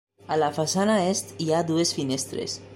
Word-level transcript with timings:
A 0.35 0.37
la 0.43 0.47
façana 0.55 0.95
est, 1.11 1.31
hi 1.45 1.53
ha 1.59 1.63
dues 1.71 1.95
finestres. 2.01 2.61